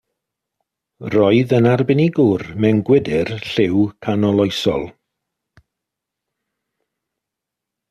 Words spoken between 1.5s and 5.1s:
yn arbenigwr mewn gwydr lliw canoloesol.